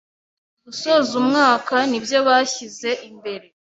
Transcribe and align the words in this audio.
gusoza 0.65 1.11
umwaka 1.21 1.75
nibyo 1.89 2.19
bashyize 2.27 2.89
imbere 3.09 3.45